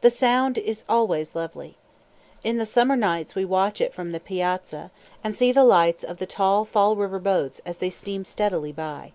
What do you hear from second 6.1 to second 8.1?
the tall Fall River boats as they